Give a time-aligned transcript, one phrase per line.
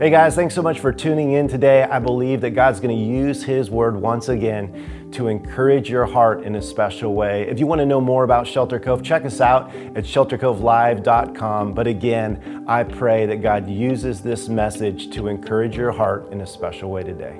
[0.00, 1.82] Hey guys, thanks so much for tuning in today.
[1.82, 6.42] I believe that God's going to use His Word once again to encourage your heart
[6.42, 7.42] in a special way.
[7.42, 11.74] If you want to know more about Shelter Cove, check us out at sheltercovelive.com.
[11.74, 16.46] But again, I pray that God uses this message to encourage your heart in a
[16.46, 17.38] special way today.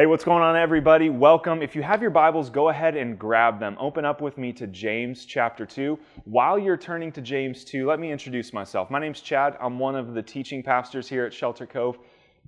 [0.00, 1.10] Hey, what's going on, everybody?
[1.10, 1.60] Welcome.
[1.60, 3.76] If you have your Bibles, go ahead and grab them.
[3.78, 5.98] Open up with me to James chapter 2.
[6.24, 8.90] While you're turning to James 2, let me introduce myself.
[8.90, 9.58] My name's Chad.
[9.60, 11.98] I'm one of the teaching pastors here at Shelter Cove.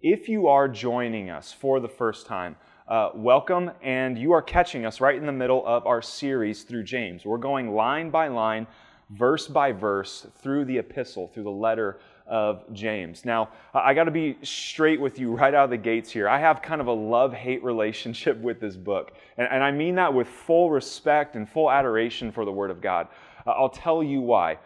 [0.01, 2.57] If you are joining us for the first time,
[2.89, 6.85] uh, welcome, and you are catching us right in the middle of our series through
[6.85, 7.27] James.
[7.27, 8.67] We're going line by line,
[9.11, 12.01] verse by verse, through the epistle, through the letter
[12.33, 13.27] of James.
[13.27, 16.31] Now, I got to be straight with you right out of the gates here.
[16.31, 19.13] I have kind of a love hate relationship with this book.
[19.37, 22.81] And, and, I mean that with full respect and full adoration for the Word of
[22.81, 23.09] God.
[23.47, 24.59] I'll tell you why.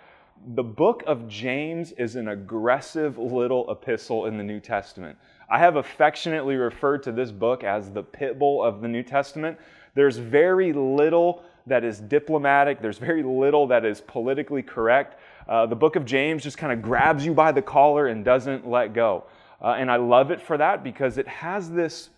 [0.54, 5.18] The book of James is an aggressive little epistle in the New Testament.
[5.50, 9.58] I have affectionately referred to this book as the pit bull of the New Testament.
[9.94, 15.18] There's very little that is diplomatic, there's very little that is politically correct.
[15.48, 18.68] Uh, the book of James just kind of grabs you by the collar and doesn't
[18.68, 19.24] let go.
[19.62, 22.10] Uh, and I love it for that because it has this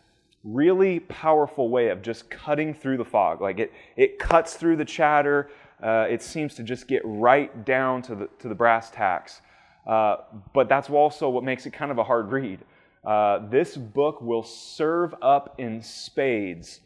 [0.44, 3.40] really powerful way of just cutting through the fog.
[3.40, 5.50] Like it, it cuts through the chatter.
[5.82, 9.40] Uh, it seems to just get right down to the, to the brass tacks.
[9.86, 10.18] Uh,
[10.52, 12.60] but that's also what makes it kind of a hard read.
[13.04, 16.80] Uh, this book will serve up in spades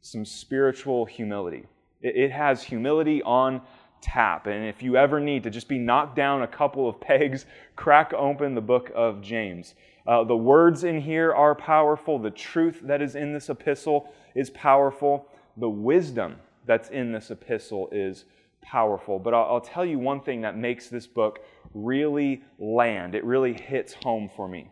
[0.00, 1.66] some spiritual humility.
[2.00, 3.60] It, it has humility on
[4.00, 4.46] tap.
[4.46, 7.46] And if you ever need to just be knocked down a couple of pegs,
[7.76, 9.74] crack open the book of James.
[10.06, 12.18] Uh, the words in here are powerful.
[12.18, 15.28] The truth that is in this epistle is powerful.
[15.56, 18.24] The wisdom that's in this epistle is
[18.62, 19.18] powerful.
[19.18, 21.40] But I'll, I'll tell you one thing that makes this book
[21.74, 24.70] really land, it really hits home for me,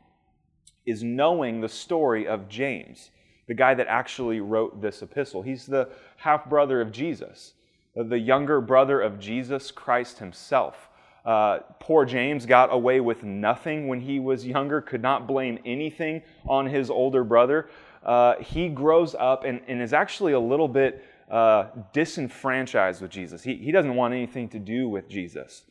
[0.87, 3.11] is knowing the story of James,
[3.47, 5.43] the guy that actually wrote this epistle.
[5.43, 7.55] He's the half brother of Jesus
[7.97, 10.89] the younger brother of Jesus Christ himself.
[11.25, 16.23] Uh, poor James got away with nothing when he was younger, could not blame anything
[16.47, 17.69] on his older brother.
[18.05, 23.43] Uh, he grows up and, and, is actually a little bit uh, disenfranchised with Jesus.
[23.43, 25.65] He, he doesn't want anything to do with Jesus.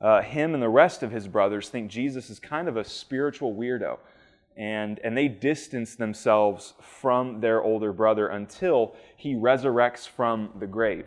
[0.00, 3.54] Uh, him and the rest of his brothers think Jesus is kind of a spiritual
[3.54, 3.98] weirdo.
[4.56, 11.06] And, and they distance themselves from their older brother until he resurrects from the grave.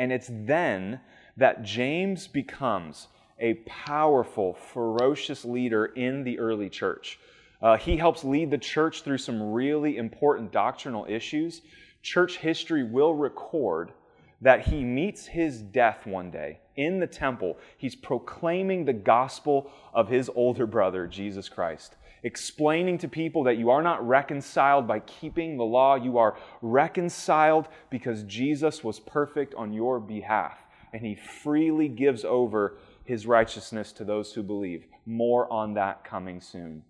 [0.00, 0.98] And it's then
[1.36, 7.20] that James becomes a powerful, ferocious leader in the early church.
[7.60, 11.60] Uh, he helps lead the church through some really important doctrinal issues.
[12.02, 13.92] Church history will record
[14.40, 17.58] that he meets his death one day in the temple.
[17.76, 23.70] He's proclaiming the gospel of his older brother, Jesus Christ explaining to people that you
[23.70, 25.94] are not reconciled by keeping the law.
[25.94, 30.58] You are reconciled because Jesus was perfect on your behalf,
[30.92, 34.86] and he freely gives over his righteousness to those who believe.
[35.06, 36.82] More on that coming soon.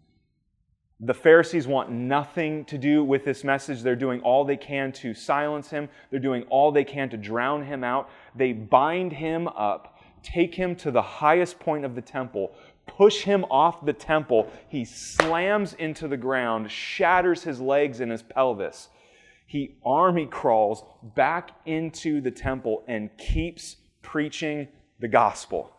[1.03, 3.81] The Pharisees want nothing to do with this message.
[3.81, 7.65] They're doing all they can to silence him, they're doing all they can to drown
[7.65, 8.11] him out.
[8.35, 12.55] They bind him up, take him to the highest point of the temple,
[12.97, 14.51] push him off the temple.
[14.69, 18.89] He slams into the ground, shatters his legs and his pelvis.
[19.47, 20.85] He army crawls
[21.17, 24.69] back into the temple and keeps preaching
[25.01, 25.73] the gospel.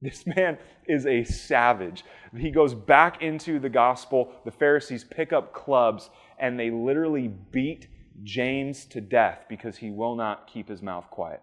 [0.00, 2.04] This man is a savage.
[2.36, 4.32] He goes back into the gospel.
[4.44, 7.88] The Pharisees pick up clubs and they literally beat
[8.22, 11.42] James to death because he will not keep his mouth quiet.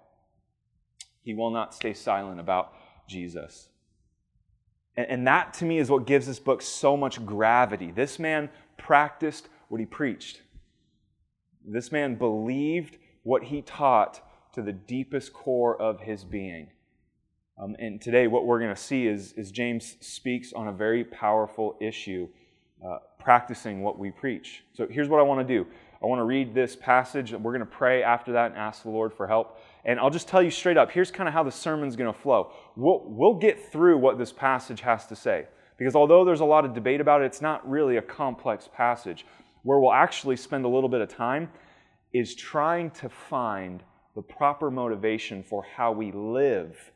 [1.24, 2.74] He will not stay silent about
[3.08, 3.70] Jesus.
[4.96, 7.92] And, that to me is what gives this book so much gravity.
[7.92, 10.42] This man practiced what he preached,
[11.66, 14.22] this man believed what he taught
[14.54, 16.68] to the deepest core of his being.
[17.58, 21.04] Um, and today, what we're going to see is, is James speaks on a very
[21.04, 22.28] powerful issue,
[22.86, 24.64] uh, practicing what we preach.
[24.74, 25.68] So here's what I want to do
[26.04, 27.32] I want to read this passage.
[27.32, 29.58] We're going to pray after that and ask the Lord for help.
[29.86, 32.20] And I'll just tell you straight up here's kind of how the sermon's going to
[32.20, 32.52] flow.
[32.76, 35.48] We'll, we'll get through what this passage has to say.
[35.78, 39.26] Because although there's a lot of debate about it, it's not really a complex passage.
[39.64, 41.50] Where we'll actually spend a little bit of time
[42.12, 43.82] is trying to find
[44.16, 46.92] the proper motivation for how we live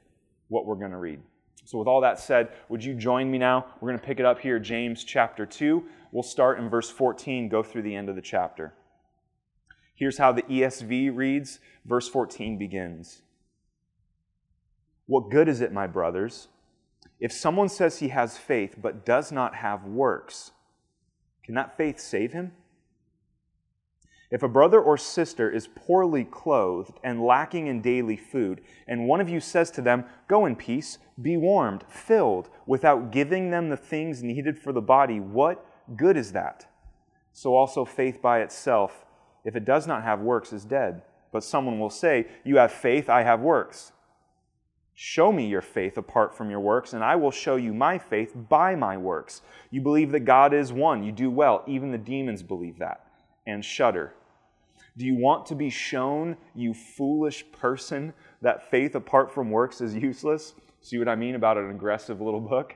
[0.49, 1.19] what we're going to read.
[1.63, 3.65] So, with all that said, would you join me now?
[3.81, 5.83] We're going to pick it up here, James chapter 2.
[6.11, 8.73] We'll start in verse 14, go through the end of the chapter.
[9.97, 11.59] Here's how the ESV reads.
[11.83, 13.23] Verse 14 begins
[15.07, 16.47] What good is it, my brothers,
[17.19, 20.51] if someone says he has faith but does not have works?
[21.43, 22.51] Can that faith save him?
[24.29, 29.21] If a brother or sister is poorly clothed and lacking in daily food, and one
[29.21, 33.77] of you says to them, Go in peace, be warmed, filled, without giving them the
[33.77, 35.65] things needed for the body, what
[35.95, 36.67] good is that?
[37.31, 39.05] So also faith by itself,
[39.47, 41.03] if it does not have works, is dead.
[41.31, 43.93] But someone will say, You have faith, I have works.
[44.93, 48.33] Show me your faith apart from your works, and I will show you my faith
[48.49, 49.41] by my works.
[49.71, 51.01] You believe that God is one.
[51.01, 51.63] You do well.
[51.65, 53.07] Even the demons believe that
[53.45, 54.13] and shudder.
[54.97, 59.95] Do you want to be shown, you foolish person, that faith apart from works is
[59.95, 60.55] useless?
[60.81, 62.75] See what I mean about an aggressive little book?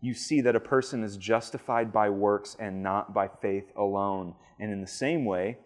[0.00, 4.34] You see that a person is justified by works and not by faith alone.
[4.60, 5.58] And in the same way,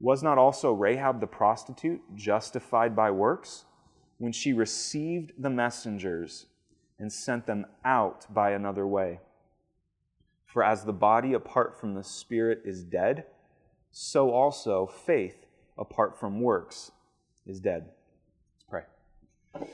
[0.00, 3.64] was not also Rahab the prostitute justified by works
[4.18, 6.46] when she received the messengers
[6.98, 9.20] and sent them out by another way.
[10.46, 13.24] For as the body apart from the Spirit is dead,
[13.90, 16.92] so also faith apart from works
[17.46, 17.88] is dead.
[18.52, 19.68] Let's pray.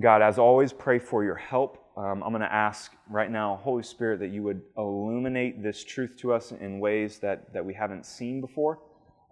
[0.00, 1.81] God, as always, pray for your help.
[1.96, 6.16] Um, I'm going to ask right now, Holy Spirit, that you would illuminate this truth
[6.18, 8.78] to us in ways that, that we haven't seen before.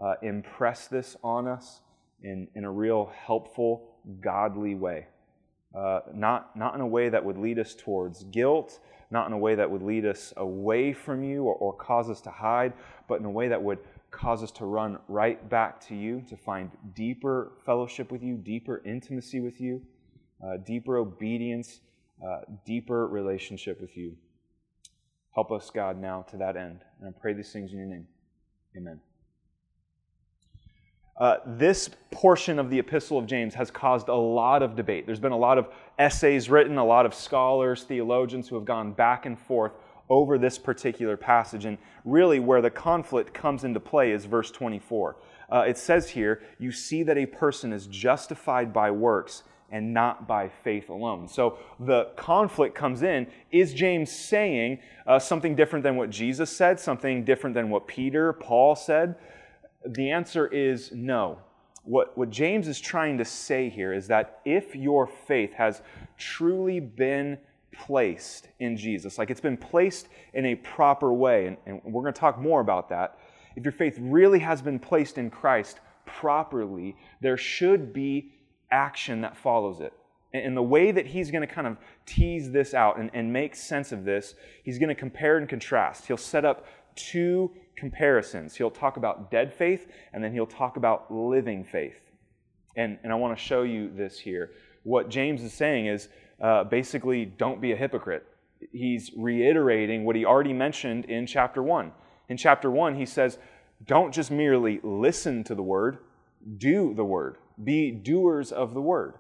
[0.02, 1.80] Uh, impress this on us
[2.22, 3.88] in, in a real helpful,
[4.20, 5.06] godly way
[5.74, 8.80] uh, not, not in a way that would lead us towards guilt,
[9.10, 12.20] not in a way that would lead us away from you or, or cause us
[12.22, 12.72] to hide,
[13.08, 13.78] but in a way that would
[14.10, 18.82] cause us to run right back to you, to find deeper fellowship with you, deeper
[18.84, 19.80] intimacy with you,
[20.44, 21.80] uh, deeper obedience,
[22.24, 24.16] uh, deeper relationship with you.
[25.34, 26.80] Help us, God, now to that end.
[27.00, 28.06] And I pray these things in your name.
[28.76, 29.00] Amen.
[31.16, 35.04] Uh, this portion of the Epistle of James has caused a lot of debate.
[35.04, 35.68] There's been a lot of
[35.98, 39.72] essays written, a lot of scholars, theologians who have gone back and forth
[40.08, 41.66] over this particular passage.
[41.66, 41.76] And
[42.06, 45.16] really, where the conflict comes into play is verse 24.
[45.52, 50.26] Uh, it says here, You see that a person is justified by works and not
[50.26, 51.28] by faith alone.
[51.28, 53.26] So the conflict comes in.
[53.52, 58.32] Is James saying uh, something different than what Jesus said, something different than what Peter,
[58.32, 59.16] Paul said?
[59.86, 61.38] The answer is no.
[61.84, 65.82] What, what James is trying to say here is that if your faith has
[66.18, 67.38] truly been
[67.72, 72.12] placed in Jesus, like it's been placed in a proper way, and, and we're going
[72.12, 73.18] to talk more about that.
[73.56, 78.32] If your faith really has been placed in Christ properly, there should be
[78.70, 79.92] action that follows it.
[80.32, 81.76] And the way that he's going to kind of
[82.06, 86.06] tease this out and, and make sense of this, he's going to compare and contrast.
[86.06, 88.54] He'll set up two comparisons.
[88.54, 91.98] He'll talk about dead faith, and then he'll talk about living faith.
[92.76, 94.52] And, and I want to show you this here.
[94.84, 96.08] What James is saying is
[96.40, 98.24] uh, basically, don't be a hypocrite.
[98.72, 101.92] He's reiterating what he already mentioned in chapter 1.
[102.28, 103.38] In chapter 1, he says,
[103.84, 105.98] don't just merely listen to the word,
[106.58, 107.36] do the word.
[107.62, 109.14] Be doers of the word.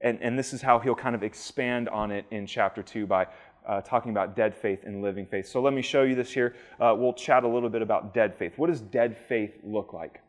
[0.00, 3.26] And, and this is how he'll kind of expand on it in chapter 2 by
[3.66, 5.46] uh, talking about dead faith and living faith.
[5.46, 6.56] So let me show you this here.
[6.80, 8.54] Uh, we'll chat a little bit about dead faith.
[8.56, 10.20] What does dead faith look like?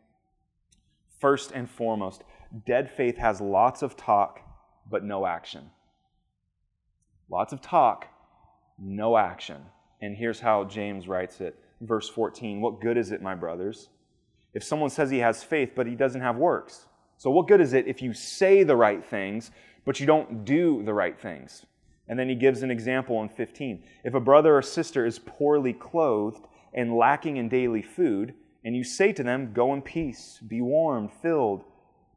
[1.19, 2.23] First and foremost,
[2.65, 4.41] dead faith has lots of talk,
[4.89, 5.69] but no action.
[7.29, 8.07] Lots of talk,
[8.77, 9.61] no action.
[10.01, 11.57] And here's how James writes it.
[11.79, 13.89] Verse 14 What good is it, my brothers,
[14.53, 16.87] if someone says he has faith, but he doesn't have works?
[17.21, 19.51] So, what good is it if you say the right things,
[19.85, 21.67] but you don't do the right things?
[22.07, 23.83] And then he gives an example in 15.
[24.03, 28.33] If a brother or sister is poorly clothed and lacking in daily food,
[28.65, 31.63] and you say to them, Go in peace, be warm, filled,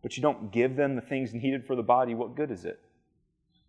[0.02, 2.80] but you don't give them the things needed for the body, what good is it?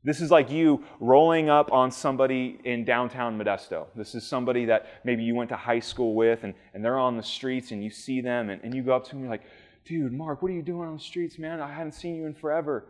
[0.05, 3.87] This is like you rolling up on somebody in downtown Modesto.
[3.93, 7.17] This is somebody that maybe you went to high school with, and, and they're on
[7.17, 9.31] the streets, and you see them, and, and you go up to them, and you're
[9.31, 9.43] like,
[9.85, 11.61] Dude, Mark, what are you doing on the streets, man?
[11.61, 12.87] I haven't seen you in forever.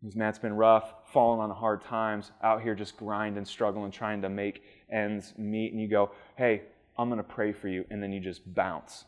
[0.00, 4.30] Because it's been rough, falling on hard times, out here just grinding, struggling, trying to
[4.30, 5.72] make ends meet.
[5.72, 6.62] And you go, hey,
[6.96, 7.84] I'm going to pray for you.
[7.90, 9.04] And then you just bounce.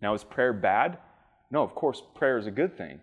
[0.00, 0.98] Now, is prayer bad?
[1.50, 3.00] No, of course, prayer is a good thing.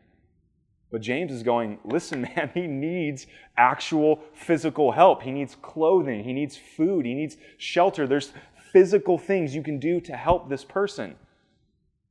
[0.91, 3.27] But James is going, listen, man, he needs
[3.57, 5.23] actual physical help.
[5.23, 6.23] He needs clothing.
[6.23, 7.05] He needs food.
[7.05, 8.07] He needs shelter.
[8.07, 8.31] There's
[8.71, 11.15] physical things you can do to help this person.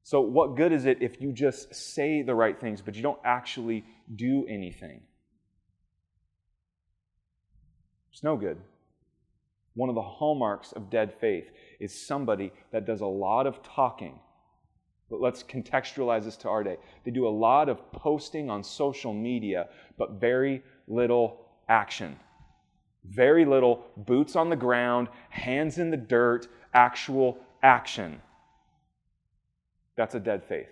[0.08, 3.20] So, what good is it if you just say the right things, but you don't
[3.26, 3.84] actually
[4.16, 5.02] do anything?
[8.10, 8.56] It's no good.
[9.74, 14.18] One of the hallmarks of dead faith is somebody that does a lot of talking.
[15.10, 16.78] But let's contextualize this to our day.
[17.04, 22.18] They do a lot of posting on social media, but very little action.
[23.04, 28.22] Very little boots on the ground, hands in the dirt, actual action.
[29.98, 30.70] That's a dead faith.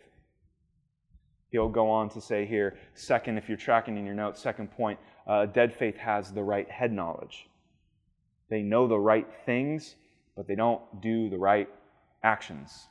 [1.50, 5.00] He'll go on to say here, second, if you're tracking in your notes, second point,
[5.26, 7.48] uh, dead faith has the right head knowledge.
[8.48, 9.96] They know the right things,
[10.36, 11.68] but they don't do the right
[12.22, 12.86] actions.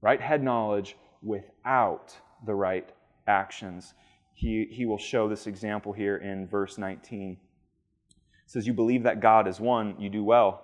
[0.00, 2.88] Right head knowledge without the right
[3.26, 3.92] actions.
[4.32, 7.32] He, he will show this example here in verse 19.
[7.32, 10.62] It says, You believe that God is one, you do well.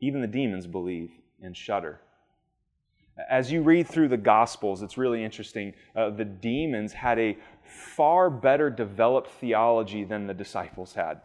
[0.00, 1.98] Even the demons believe and shudder.
[3.28, 5.74] As you read through the Gospels, it's really interesting.
[5.94, 11.20] Uh, the demons had a far better developed theology than the disciples had.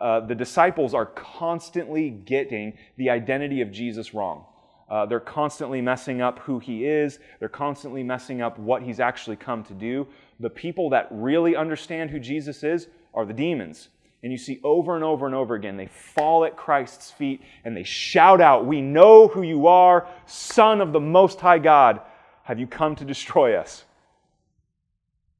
[0.00, 4.44] Uh, the disciples are constantly getting the identity of Jesus wrong.
[4.88, 7.18] Uh, they're constantly messing up who he is.
[7.40, 10.06] They're constantly messing up what he's actually come to do.
[10.40, 13.88] The people that really understand who Jesus is are the demons.
[14.24, 17.76] And you see over and over and over again, they fall at Christ's feet and
[17.76, 22.00] they shout out, We know who you are, Son of the Most High God.
[22.44, 23.84] Have you come to destroy us?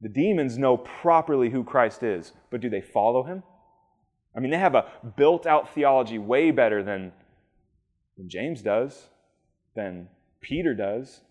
[0.01, 3.41] The demons know properly who Christ is, but do they follow him?
[4.37, 4.85] I mean, they have a
[5.17, 7.11] built out theology way better than,
[8.17, 9.07] than James does,
[9.75, 10.09] than
[10.41, 11.21] Peter does,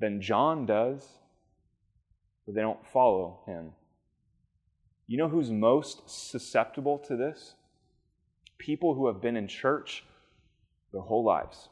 [0.00, 1.06] than John does,
[2.44, 3.70] but they don't follow him.
[5.10, 7.54] You know who's most susceptible to this?
[8.58, 10.04] People who have been in church
[10.92, 11.68] their whole lives.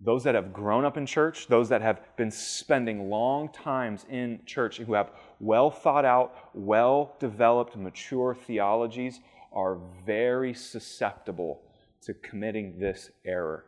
[0.00, 4.40] Those that have grown up in church, those that have been spending long times in
[4.44, 9.20] church, who have well thought out, well developed, mature theologies,
[9.52, 11.62] are very susceptible
[12.00, 13.66] to committing this error.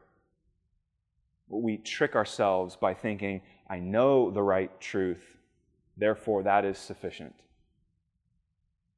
[1.47, 5.37] We trick ourselves by thinking, I know the right truth,
[5.96, 7.34] Therefore, that is sufficient.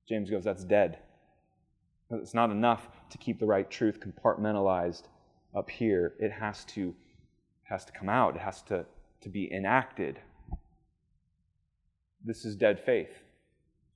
[0.08, 0.98] James goes, That's dead.
[2.10, 5.02] It's not enough to keep the right truth compartmentalized
[5.56, 6.14] up here.
[6.20, 6.94] It has to,
[7.64, 8.86] has to come out, it has to,
[9.22, 10.20] to be enacted.
[12.24, 13.10] This is dead faith.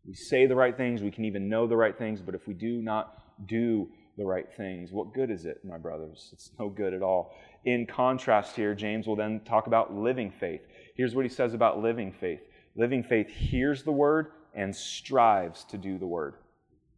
[0.07, 2.55] We say the right things, we can even know the right things, but if we
[2.55, 6.31] do not do the right things, what good is it, my brothers?
[6.33, 7.33] It's no good at all.
[7.65, 10.63] In contrast, here, James will then talk about living faith.
[10.97, 12.41] Here's what he says about living faith
[12.81, 16.37] Living faith hears the word and strives to do the word.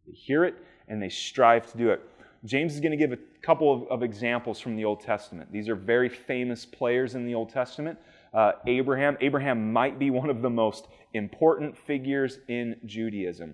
[0.07, 0.55] They hear it
[0.87, 2.01] and they strive to do it.
[2.45, 5.51] James is going to give a couple of, of examples from the Old Testament.
[5.51, 7.99] These are very famous players in the Old Testament.
[8.33, 9.17] Uh, Abraham.
[9.19, 13.53] Abraham might be one of the most important figures in Judaism.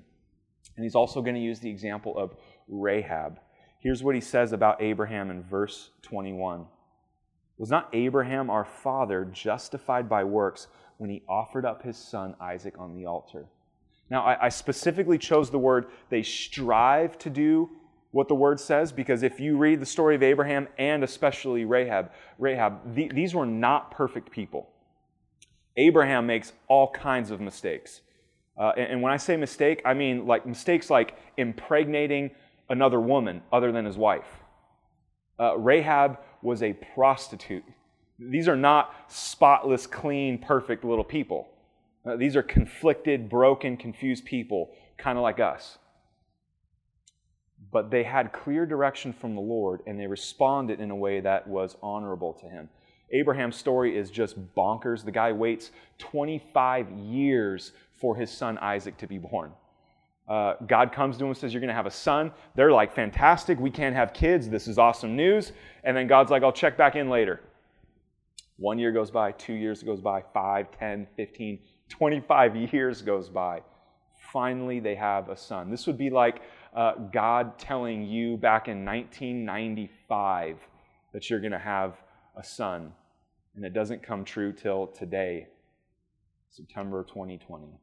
[0.76, 2.36] And he's also going to use the example of
[2.68, 3.40] Rahab.
[3.80, 6.68] Here's what he says about Abraham in verse 21
[7.58, 10.68] Was not Abraham our father justified by works
[11.00, 13.46] when he offered up his son Isaac on the altar.
[14.10, 17.70] Now, I, I specifically chose the word they strive to do
[18.12, 22.12] what the word says because if you read the story of Abraham and especially Rahab,
[22.38, 24.70] Rahab, the, these were not perfect people.
[25.78, 28.02] Abraham makes all kinds of mistakes.
[28.58, 32.32] Uh, and, and, when I say mistake, I mean like mistakes like impregnating
[32.68, 34.28] another woman other than his wife.
[35.40, 37.64] Uh, Rahab was a prostitute.
[38.20, 41.48] These are not spotless, clean, perfect little people.
[42.06, 45.78] Uh, these are conflicted, broken, confused people, kind of like us.
[47.72, 51.48] But they had clear direction from the Lord and they responded in a way that
[51.48, 52.70] was honorable to him.
[53.12, 55.04] Abraham's story is just bonkers.
[55.04, 59.52] The guy waits 25 years for his son Isaac to be born.
[60.28, 62.32] Uh, God comes to him and says, You're going to have a son.
[62.56, 63.60] They're like, Fantastic.
[63.60, 64.48] We can't have kids.
[64.48, 65.54] This is awesome news.
[65.84, 67.42] And then God's like, I'll check back in later.
[68.60, 73.62] One year goes by, two years goes by, 5, 10, 15, 25 years goes by.
[74.34, 75.72] Finally, they have a son.
[75.72, 76.42] This would be like
[76.76, 80.58] uh, God telling you back in 1995
[81.14, 81.96] that you're going to have
[82.36, 82.92] a son.
[83.56, 85.48] And it doesn't come true till today,
[86.50, 87.80] September 2020.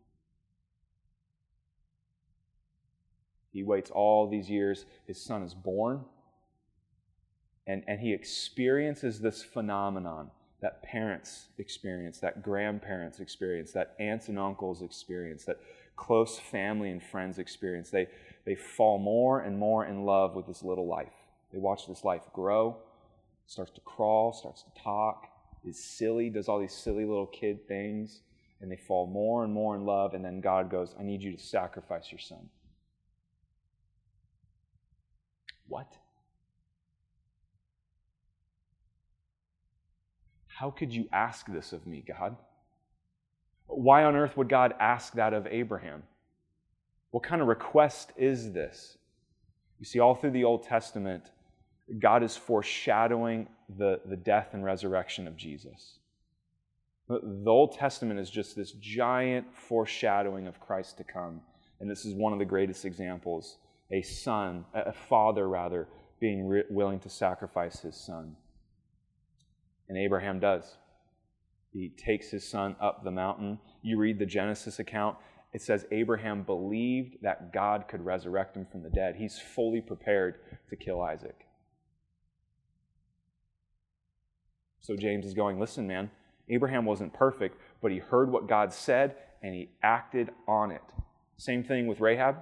[3.50, 4.84] He waits all these years.
[5.06, 6.04] His son is born.
[7.66, 10.30] And, and he experiences this phenomenon
[10.60, 15.60] that parents experience, that grandparents experience, that aunts and uncles experience, that
[15.96, 17.90] close family and friends experience.
[17.90, 18.08] They,
[18.44, 21.12] they fall more and more in love with this little life.
[21.52, 22.76] They watch this life grow,
[23.46, 25.26] starts to crawl, starts to talk,
[25.64, 28.20] is silly, does all these silly little kid things,
[28.60, 30.14] and they fall more and more in love.
[30.14, 32.48] And then God goes, I need you to sacrifice your son.
[35.68, 35.92] What?
[40.58, 42.34] How could you ask this of me, God?
[43.66, 46.02] Why on earth would God ask that of Abraham?
[47.10, 48.96] What kind of request is this?
[49.78, 51.24] You see, all through the Old Testament,
[51.98, 55.98] God is foreshadowing the, the death and resurrection of Jesus.
[57.08, 61.42] The Old Testament is just this giant foreshadowing of Christ to come.
[61.80, 63.58] And this is one of the greatest examples
[63.92, 65.86] a son, a father rather,
[66.18, 68.36] being re- willing to sacrifice his son.
[69.88, 70.76] And Abraham does.
[71.72, 73.58] He takes his son up the mountain.
[73.82, 75.16] You read the Genesis account,
[75.52, 79.16] it says Abraham believed that God could resurrect him from the dead.
[79.16, 80.34] He's fully prepared
[80.68, 81.46] to kill Isaac.
[84.80, 86.10] So James is going, listen, man,
[86.48, 90.82] Abraham wasn't perfect, but he heard what God said and he acted on it.
[91.38, 92.36] Same thing with Rahab.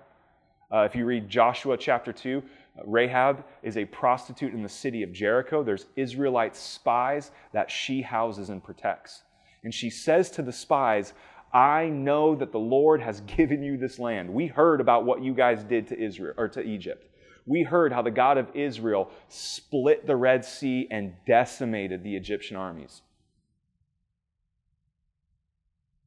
[0.73, 2.43] Uh, if you read Joshua chapter 2,
[2.85, 5.63] Rahab is a prostitute in the city of Jericho.
[5.63, 9.23] There's Israelite spies that she houses and protects.
[9.63, 11.15] And she says to the spies,
[11.53, 14.29] I know that the Lord has given you this land.
[14.29, 17.09] We heard about what you guys did to Israel or to Egypt.
[17.47, 22.57] We heard how the God of Israel split the Red Sea and decimated the Egyptian
[22.57, 23.03] armies.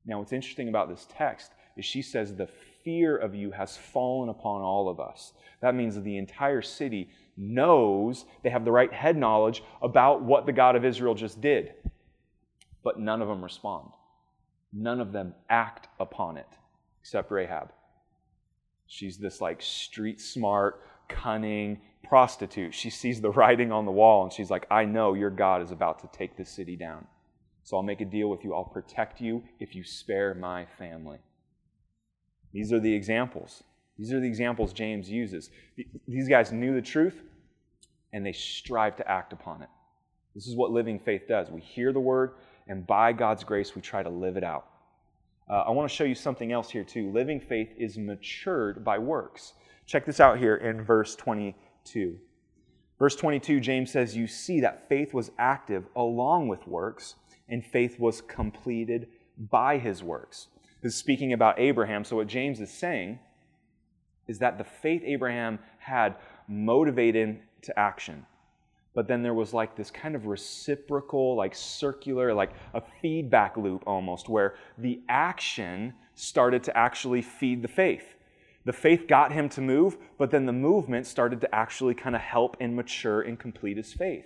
[0.05, 2.49] Now, what's interesting about this text is she says the
[2.87, 5.33] fear of you has fallen upon all of us.
[5.59, 10.45] That means that the entire city knows, they have the right head knowledge about what
[10.45, 11.73] the God of Israel just did.
[12.85, 13.89] But none of them respond.
[14.71, 16.47] None of them act upon it,
[17.01, 17.73] except Rahab.
[18.87, 22.73] She's this like street smart, cunning prostitute.
[22.73, 25.71] She sees the writing on the wall and she's like, I know your God is
[25.71, 27.05] about to take this city down.
[27.63, 28.53] So I'll make a deal with you.
[28.53, 31.17] I'll protect you if you spare my family.
[32.53, 33.63] These are the examples.
[33.97, 35.49] These are the examples James uses.
[36.07, 37.21] These guys knew the truth
[38.13, 39.69] and they strive to act upon it.
[40.33, 41.49] This is what living faith does.
[41.49, 42.33] We hear the word,
[42.67, 44.67] and by God's grace, we try to live it out.
[45.49, 47.11] Uh, I want to show you something else here, too.
[47.11, 49.53] Living faith is matured by works.
[49.85, 52.19] Check this out here in verse 22.
[52.99, 57.15] Verse 22, James says, You see that faith was active along with works,
[57.49, 59.07] and faith was completed
[59.37, 60.49] by his works.
[60.87, 62.05] Is speaking about Abraham.
[62.05, 63.19] So, what James is saying
[64.25, 66.15] is that the faith Abraham had
[66.47, 68.25] motivated to action.
[68.93, 73.83] But then there was like this kind of reciprocal, like circular, like a feedback loop
[73.85, 78.15] almost, where the action started to actually feed the faith.
[78.63, 82.21] The faith got him to move, but then the movement started to actually kind of
[82.21, 84.25] help and mature and complete his faith.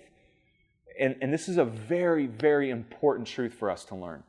[0.99, 4.21] And, and this is a very, very important truth for us to learn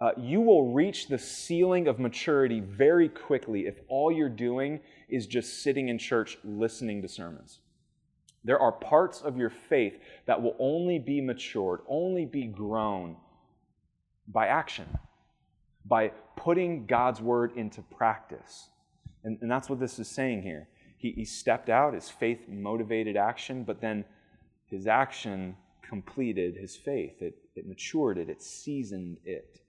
[0.00, 5.26] uh, you will reach the ceiling of maturity very quickly if all you're doing is
[5.26, 7.58] just sitting in church listening to sermons.
[8.44, 13.16] There are parts of your faith that will only be matured, only be grown
[14.28, 14.86] by action,
[15.84, 18.68] by putting God's word into practice.
[19.24, 20.68] And, and that's what this is saying here.
[20.96, 24.04] He, he stepped out, his faith motivated action, but then
[24.66, 27.20] his action completed his faith.
[27.20, 29.60] It, it matured it, it seasoned it.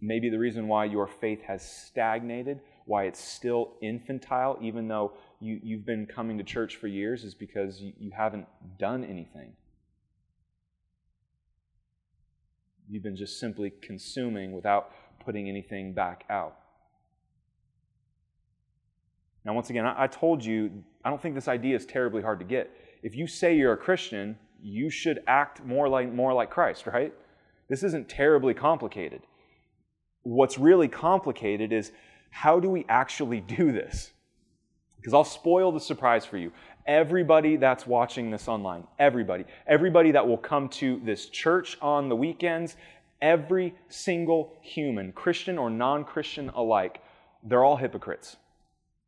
[0.00, 5.60] Maybe the reason why your faith has stagnated, why it's still infantile, even though you,
[5.62, 8.46] you've been coming to church for years, is because you, you haven't
[8.78, 9.52] done anything.
[12.88, 14.92] You've been just simply consuming without
[15.24, 16.56] putting anything back out.
[19.44, 20.70] Now, once again, I, I told you,
[21.04, 22.70] I don't think this idea is terribly hard to get.
[23.02, 27.12] If you say you're a Christian, you should act more like, more like Christ, right?
[27.68, 29.22] This isn't terribly complicated.
[30.28, 31.90] What's really complicated is
[32.28, 34.12] how do we actually do this?
[34.98, 36.52] Because I'll spoil the surprise for you.
[36.86, 42.16] Everybody that's watching this online, everybody, everybody that will come to this church on the
[42.16, 42.76] weekends,
[43.22, 47.00] every single human, Christian or non Christian alike,
[47.42, 48.36] they're all hypocrites.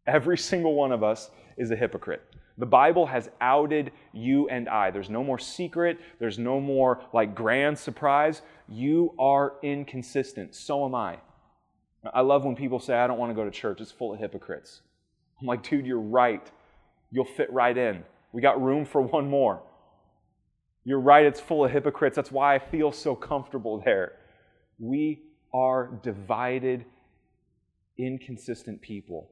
[0.06, 2.22] Every single one of us is a hypocrite.
[2.56, 4.90] The Bible has outed you and I.
[4.90, 5.98] There's no more secret.
[6.18, 8.42] There's no more like grand surprise.
[8.70, 10.54] You are inconsistent.
[10.54, 11.18] So am I.
[12.14, 13.80] I love when people say, I don't want to go to church.
[13.80, 14.80] It's full of hypocrites.
[15.40, 16.50] I'm like, dude, you're right.
[17.11, 18.04] You'll fit right in.
[18.33, 19.62] We got room for one more.
[20.85, 22.16] You're right, it's full of hypocrites.
[22.16, 24.12] That's why I feel so comfortable there.
[24.78, 26.87] We are divided,
[27.98, 29.30] inconsistent people.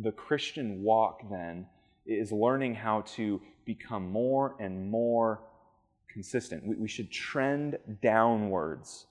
[0.00, 1.66] The Christian walk, then,
[2.06, 5.42] is learning how to become more and more
[6.12, 6.64] consistent.
[6.66, 9.06] We, should trend downwards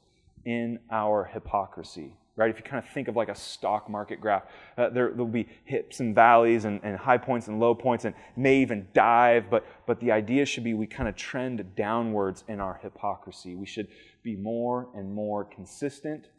[0.45, 2.49] in our hypocrisy right?
[2.49, 4.43] If you kind of think of like a stock market graph,
[4.77, 8.15] uh, there, will be hips and valleys and, and, high points and low points and
[8.35, 12.59] may even dive, but, but the idea should be we kind of trend downwards in
[12.59, 13.55] our hypocrisy.
[13.55, 13.89] We should
[14.23, 16.29] be more and more consistent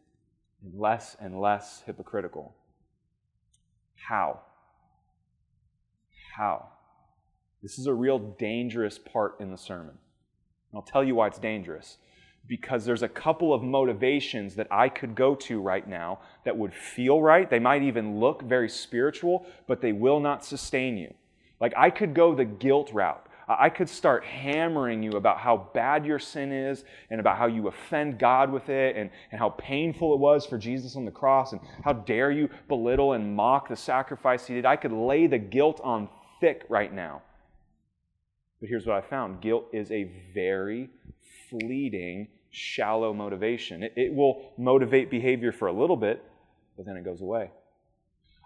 [0.62, 2.54] and less and less hypocritical.
[3.96, 4.40] How?
[6.36, 6.68] How?
[7.62, 9.98] This is a real dangerous part in the sermon.
[10.74, 11.98] I'll tell you why it's dangerous
[12.48, 16.74] because there's a couple of motivations that I could go to right now that would
[16.74, 17.48] feel right.
[17.48, 21.14] They might even look very spiritual, but they will not sustain you.
[21.60, 23.24] Like I could go the guilt route.
[23.48, 27.68] I could start hammering you about how bad your sin is and about how you
[27.68, 31.52] offend God with it and, and how painful it was for Jesus on the cross
[31.52, 34.64] and how dare you belittle and mock the sacrifice he did.
[34.64, 36.08] I could lay the guilt on
[36.40, 37.22] thick right now.
[38.62, 40.88] But here's what I found guilt is a very
[41.50, 43.82] fleeting, shallow motivation.
[43.82, 46.22] It, it will motivate behavior for a little bit,
[46.76, 47.50] but then it goes away.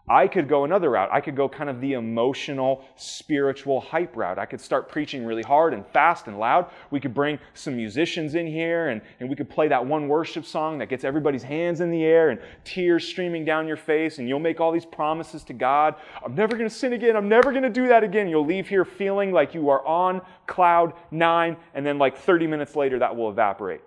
[0.09, 1.09] I could go another route.
[1.11, 4.38] I could go kind of the emotional, spiritual hype route.
[4.38, 6.71] I could start preaching really hard and fast and loud.
[6.92, 10.47] We could bring some musicians in here and, and we could play that one worship
[10.47, 14.21] song that gets everybody's hands in the air and tears streaming down your face.
[14.21, 15.97] And you'll make all these promises to God.
[16.25, 17.16] I'm never going to sin again.
[17.16, 18.29] I'm never going to do that again.
[18.29, 21.57] You'll leave here feeling like you are on cloud nine.
[21.75, 23.81] And then, like 30 minutes later, that will evaporate.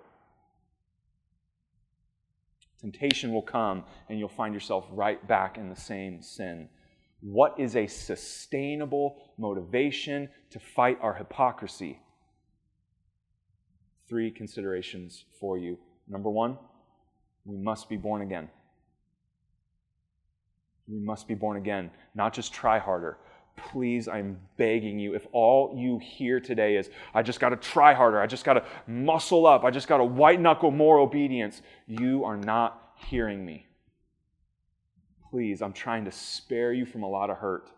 [2.80, 6.68] Temptation will come and you'll find yourself right back in the same sin.
[7.20, 12.00] What is a sustainable motivation to fight our hypocrisy?
[14.08, 15.78] Three considerations for you.
[16.08, 16.56] Number one,
[17.44, 18.48] we must be born again.
[20.88, 23.18] We must be born again, not just try harder.
[23.68, 27.94] Please, I'm begging you, if all you hear today is, I just got to try
[27.94, 31.62] harder, I just got to muscle up, I just got to white knuckle more obedience,
[31.86, 33.66] you are not hearing me.
[35.30, 37.70] Please, I'm trying to spare you from a lot of hurt.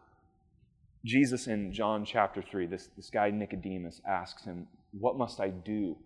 [1.05, 5.97] Jesus in John chapter 3, this, this guy Nicodemus asks him, What must I do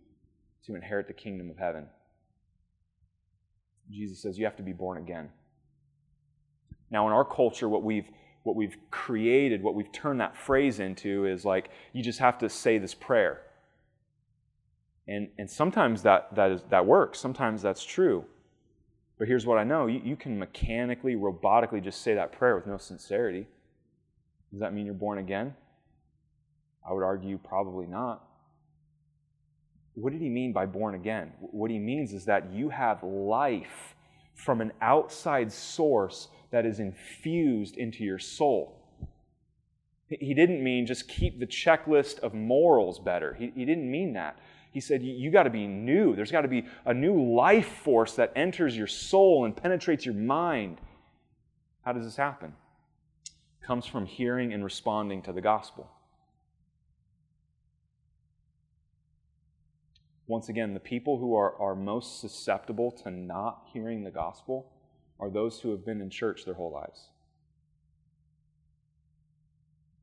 [0.65, 1.87] to inherit the kingdom of heaven?
[3.91, 5.29] Jesus says, You have to be born again.
[6.91, 8.09] Now, in our culture, what we've
[8.47, 12.49] what we've created, what we've turned that phrase into is like you just have to
[12.49, 13.43] say this prayer.
[15.09, 18.25] And, and sometimes that, that, is, that works, sometimes that's true.
[19.19, 22.69] But here's what I know you, you can mechanically, robotically just say that prayer with
[22.69, 23.49] no sincerity.
[24.53, 25.53] Does that mean you're born again?
[26.89, 28.25] I would argue probably not.
[29.95, 31.33] What did he mean by born again?
[31.41, 33.97] What he means is that you have life
[34.35, 38.83] from an outside source that is infused into your soul.
[40.09, 43.35] He didn't mean just keep the checklist of morals better.
[43.35, 44.39] He, he didn't mean that.
[44.71, 46.17] He said, You, you got to be new.
[46.17, 50.15] There's got to be a new life force that enters your soul and penetrates your
[50.15, 50.79] mind.
[51.85, 52.55] How does this happen?
[53.27, 55.91] It comes from hearing and responding to the gospel.
[60.27, 64.73] Once again, the people who are, are most susceptible to not hearing the gospel
[65.19, 67.09] are those who have been in church their whole lives.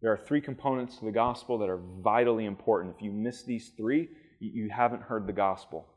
[0.01, 2.95] There are three components to the gospel that are vitally important.
[2.95, 5.87] If you miss these three, you haven't heard the gospel.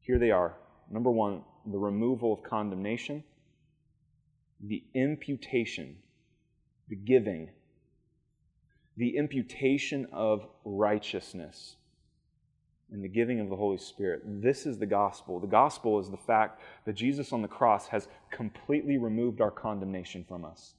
[0.00, 0.56] Here they are.
[0.90, 3.22] Number one, the removal of condemnation,
[4.60, 5.96] the imputation,
[6.88, 7.50] the giving,
[8.96, 11.76] the imputation of righteousness
[12.92, 14.22] and the giving of the Holy Spirit.
[14.24, 15.38] This is the gospel.
[15.38, 20.24] The gospel is the fact that Jesus on the cross has completely removed our condemnation
[20.26, 20.74] from us.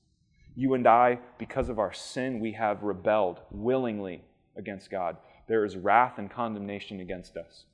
[0.56, 4.24] You and I, because of our sin, we have rebelled willingly
[4.58, 5.18] against God.
[5.48, 7.66] There is wrath and condemnation against us.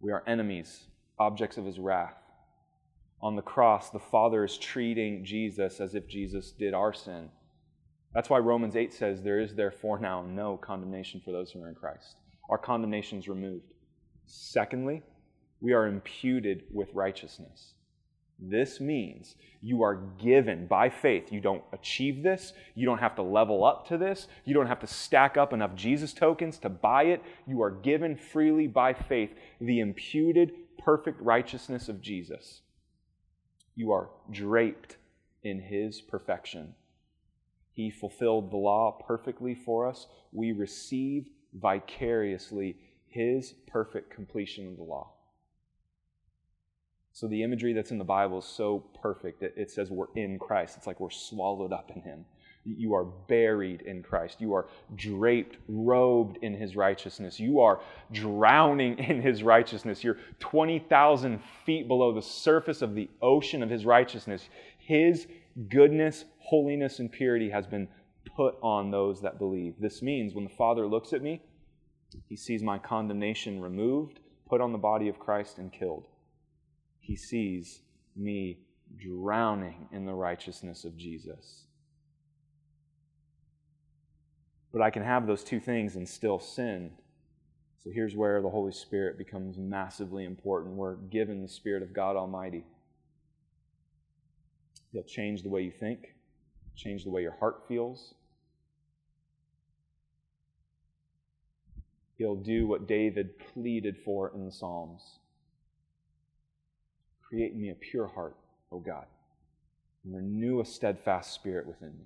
[0.00, 0.84] We are enemies,
[1.18, 2.16] objects of his wrath.
[3.22, 7.30] On the cross, the Father is treating Jesus as if Jesus did our sin.
[8.12, 11.68] That's why Romans 8 says, There is therefore now no condemnation for those who are
[11.68, 12.16] in Christ
[12.48, 13.72] our condemnation is removed.
[14.26, 15.02] Secondly,
[15.60, 17.74] we are imputed with righteousness.
[18.38, 21.32] This means you are given by faith.
[21.32, 22.52] You don't achieve this.
[22.74, 24.26] You don't have to level up to this.
[24.44, 27.22] You don't have to stack up enough Jesus tokens to buy it.
[27.46, 29.30] You are given freely by faith
[29.60, 32.60] the imputed perfect righteousness of Jesus.
[33.76, 34.96] You are draped
[35.42, 36.74] in his perfection.
[37.72, 40.06] He fulfilled the law perfectly for us.
[40.32, 45.10] We receive vicariously his perfect completion of the law.
[47.12, 50.36] So the imagery that's in the Bible is so perfect that it says we're in
[50.38, 50.76] Christ.
[50.76, 52.24] It's like we're swallowed up in him.
[52.64, 54.40] You are buried in Christ.
[54.40, 57.38] You are draped, robed in his righteousness.
[57.38, 60.02] You are drowning in his righteousness.
[60.02, 64.48] You're 20,000 feet below the surface of the ocean of his righteousness.
[64.78, 65.26] His
[65.68, 67.86] goodness, holiness, and purity has been
[68.30, 69.74] put on those that believe.
[69.78, 71.42] This means when the Father looks at me,
[72.28, 76.06] he sees my condemnation removed, put on the body of Christ, and killed.
[77.00, 77.80] He sees
[78.16, 78.58] me
[78.96, 81.64] drowning in the righteousness of Jesus.
[84.72, 86.92] But I can have those two things and still sin.
[87.82, 90.74] So here's where the Holy Spirit becomes massively important.
[90.74, 92.64] We're given the Spirit of God Almighty.
[94.92, 96.14] He'll change the way you think,
[96.74, 98.14] change the way your heart feels.
[102.16, 105.18] He'll do what David pleaded for in the Psalms
[107.34, 108.36] Create in me a pure heart,
[108.70, 109.06] O God,
[110.04, 112.04] and renew a steadfast spirit within me.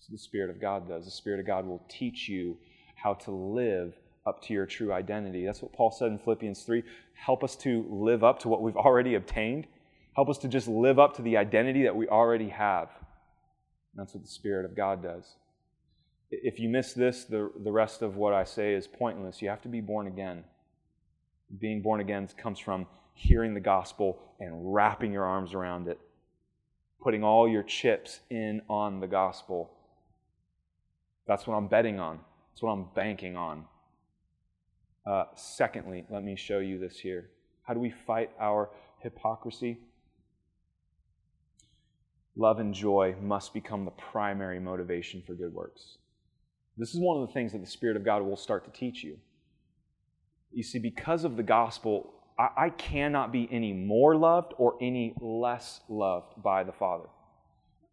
[0.00, 1.06] So the Spirit of God does.
[1.06, 2.58] The Spirit of God will teach you
[2.94, 3.94] how to live
[4.26, 5.46] up to your true identity.
[5.46, 6.82] That's what Paul said in Philippians 3.
[7.14, 9.66] Help us to live up to what we've already obtained.
[10.14, 12.90] Help us to just live up to the identity that we already have.
[13.94, 15.36] That's what the Spirit of God does.
[16.30, 19.42] If you miss this, the, the rest of what I say is pointless.
[19.42, 20.44] You have to be born again.
[21.58, 26.00] Being born again comes from hearing the gospel and wrapping your arms around it,
[27.02, 29.70] putting all your chips in on the gospel.
[31.26, 32.20] That's what I'm betting on.
[32.50, 33.64] That's what I'm banking on.
[35.06, 37.30] Uh, secondly, let me show you this here.
[37.64, 38.70] How do we fight our
[39.00, 39.78] hypocrisy?
[42.36, 45.98] Love and joy must become the primary motivation for good works.
[46.78, 49.04] This is one of the things that the Spirit of God will start to teach
[49.04, 49.18] you.
[50.50, 55.14] You see, because of the gospel, I, I cannot be any more loved or any
[55.20, 57.08] less loved by the Father.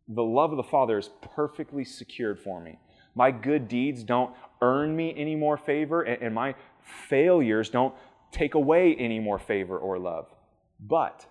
[0.08, 2.80] The love of the Father is perfectly secured for me.
[3.16, 6.56] My good deeds don't earn me any more favor, and, and my
[7.10, 7.94] failures don't
[8.32, 10.28] take away any more favor or love.
[10.80, 11.26] But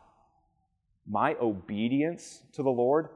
[1.08, 3.08] my obedience to the Lord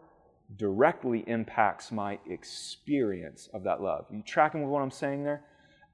[0.57, 4.07] directly impacts my experience of that love.
[4.11, 5.45] You tracking with what I'm saying there?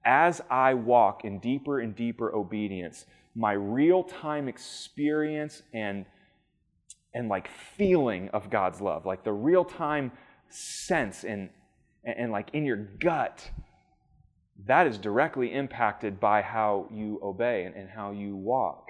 [0.05, 6.07] As I walk in deeper and deeper obedience, my real time experience and,
[7.15, 10.13] and like feeling of God's love, like the real time
[10.49, 11.51] sense and,
[12.05, 13.51] and like in your gut,
[14.67, 18.88] that is directly impacted by how you obey and, and how you walk.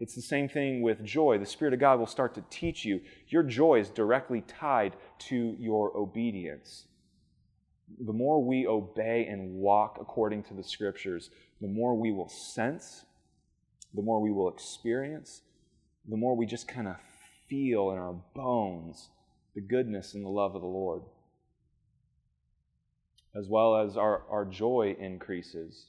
[0.00, 1.38] It's the same thing with joy.
[1.38, 3.00] The Spirit of God will start to teach you.
[3.28, 4.96] Your joy is directly tied
[5.30, 6.86] to your obedience.
[8.04, 11.30] The more we obey and walk according to the Scriptures,
[11.60, 13.04] the more we will sense
[13.94, 15.42] the more we will experience,
[16.08, 16.96] the more we just kind of
[17.48, 19.08] feel in our bones
[19.54, 21.02] the goodness and the love of the Lord.
[23.36, 25.86] As well as our, our joy increases.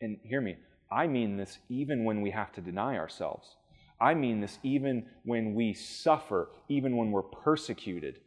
[0.00, 0.56] And hear me,
[0.90, 3.56] I mean this even when we have to deny ourselves.
[4.00, 8.20] I mean this even when we suffer, even when we're persecuted.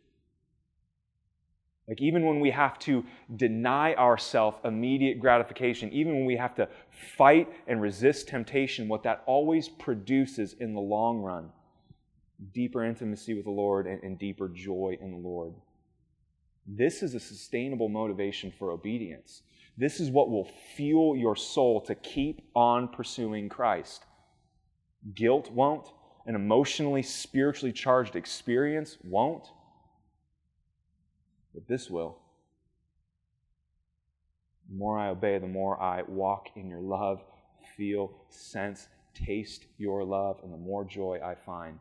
[1.87, 3.05] Like, even when we have to
[3.37, 6.67] deny ourselves immediate gratification, even when we have to
[7.17, 11.49] fight and resist temptation, what that always produces in the long run
[12.53, 15.53] deeper intimacy with the Lord and, and deeper joy in the Lord.
[16.67, 19.41] This is a sustainable motivation for obedience.
[19.77, 24.03] This is what will fuel your soul to keep on pursuing Christ.
[25.13, 25.87] Guilt won't,
[26.25, 29.47] an emotionally, spiritually charged experience won't
[31.57, 32.19] but this will.
[34.69, 37.23] The more I obey, the more I walk in your love,
[37.75, 41.79] feel, sense, taste your love, and the more joy I find.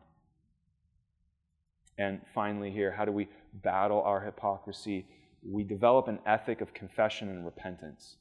[1.99, 5.05] And finally, here, how do we battle our hypocrisy?
[5.49, 8.17] We develop an ethic of confession and repentance.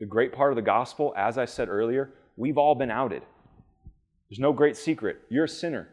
[0.00, 3.22] The great part of the gospel, as I said earlier, we've all been outed.
[4.28, 5.20] There's no great secret.
[5.28, 5.88] You're a sinner.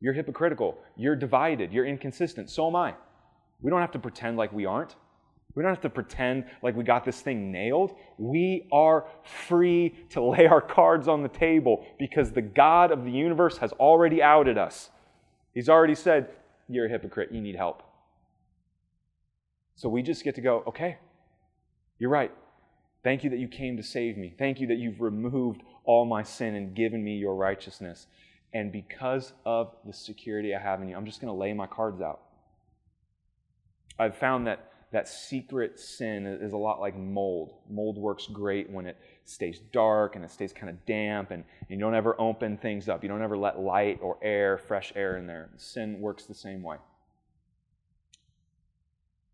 [0.00, 0.78] You're hypocritical.
[0.96, 1.72] You're divided.
[1.72, 2.48] You're inconsistent.
[2.48, 2.94] So am I.
[3.60, 4.96] We don't have to pretend like we aren't.
[5.54, 7.94] We don't have to pretend like we got this thing nailed.
[8.16, 9.06] We are
[9.46, 13.72] free to lay our cards on the table because the God of the universe has
[13.72, 14.90] already outed us.
[15.52, 16.30] He's already said,
[16.68, 17.30] You're a hypocrite.
[17.30, 17.82] You need help.
[19.82, 20.96] So we just get to go, Okay,
[21.98, 22.30] you're right.
[23.02, 24.32] Thank you that you came to save me.
[24.38, 28.06] Thank you that you've removed all my sin and given me your righteousness.
[28.54, 31.66] And because of the security I have in you, I'm just going to lay my
[31.66, 32.20] cards out.
[33.98, 37.54] I've found that that secret sin is a lot like mold.
[37.68, 41.76] Mold works great when it stays dark and it stays kind of damp and, you
[41.76, 43.02] don't ever open things up.
[43.02, 45.50] You don't ever let light or air, fresh air in there.
[45.56, 46.76] Sin works the same way.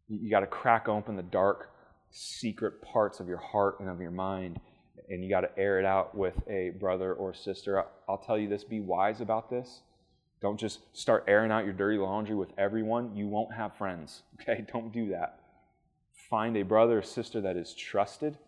[0.08, 1.70] You, got to crack open the dark,
[2.10, 4.60] secret parts of your heart and of your mind,
[5.08, 7.84] and you got to air it out with a brother or sister.
[8.08, 9.82] I'll tell you this be wise about this.
[10.40, 13.16] Don't just start airing out your dirty laundry with everyone.
[13.16, 14.64] You won't have friends, okay?
[14.72, 15.40] Don't do that.
[16.30, 18.38] Find a brother or sister that is trusted,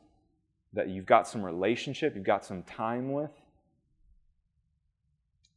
[0.73, 3.31] that you've got some relationship, you've got some time with.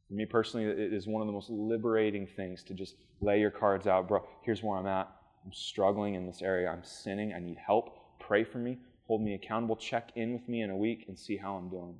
[0.08, 3.50] For me personally, it is one of the most liberating things to just lay your
[3.50, 4.08] cards out.
[4.08, 5.10] Bro, here's where I'm at.
[5.44, 6.70] I'm struggling in this area.
[6.70, 7.32] I'm sinning.
[7.34, 8.18] I need help.
[8.18, 8.78] Pray for me.
[9.06, 9.76] Hold me accountable.
[9.76, 11.96] Check in with me in a week and see how I'm doing.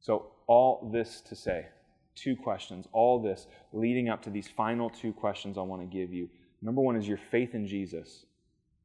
[0.00, 1.66] So, all this to say,
[2.14, 6.12] two questions, all this leading up to these final two questions I want to give
[6.12, 6.28] you.
[6.62, 8.26] Number one is your faith in Jesus.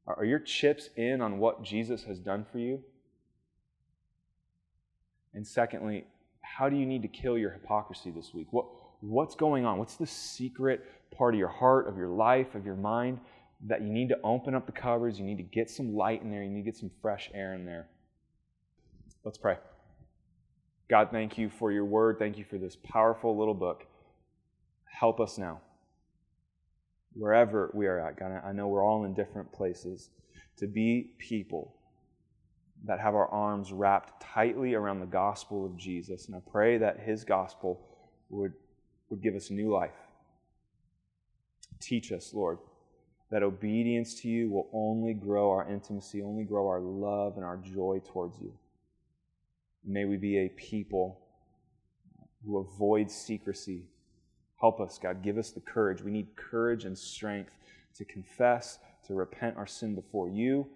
[0.06, 2.82] Are your chips in on what Jesus has done for you?
[5.34, 6.04] And secondly,
[6.40, 8.46] how do you need to kill your hypocrisy this week?
[8.52, 8.66] What,
[9.00, 9.78] what's going on?
[9.78, 10.84] What's the secret
[11.16, 13.18] part of your heart, of your life, of your mind
[13.66, 15.18] that you need to open up the covers?
[15.18, 16.42] You need to get some light in there.
[16.42, 17.88] You need to get some fresh air in there.
[19.24, 19.56] Let's pray.
[20.88, 22.18] God, thank you for your word.
[22.18, 23.86] Thank you for this powerful little book.
[24.84, 25.60] Help us now.
[27.14, 30.10] Wherever we are at, God, I know we're all in different places,
[30.58, 31.74] to be people
[32.84, 36.26] that have our arms wrapped tightly around the gospel of Jesus.
[36.26, 37.80] And I pray that his gospel
[38.28, 38.52] would,
[39.08, 39.90] would give us new life.
[41.80, 42.58] Teach us, Lord,
[43.30, 47.56] that obedience to you will only grow our intimacy, only grow our love and our
[47.56, 48.52] joy towards you.
[49.84, 51.20] May we be a people
[52.44, 53.84] who avoid secrecy.
[54.60, 55.22] Help us, God.
[55.22, 56.02] Give us the courage.
[56.02, 57.52] We need courage and strength
[57.96, 60.66] to confess, to repent our sin before you,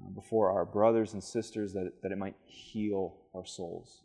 [0.00, 4.02] uh, before our brothers and sisters, that that it might heal our souls.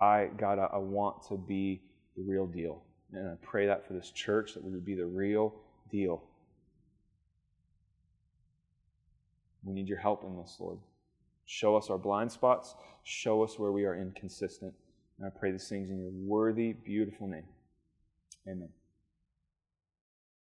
[0.00, 1.82] I, God, I, I want to be
[2.16, 2.82] the real deal.
[3.12, 5.54] And I pray that for this church, that we would be the real
[5.90, 6.22] deal.
[9.64, 10.78] We need your help in this, Lord.
[11.44, 12.74] Show us our blind spots.
[13.04, 14.72] Show us where we are inconsistent.
[15.18, 17.44] And I pray these things in your worthy, beautiful name.
[18.48, 18.70] Amen.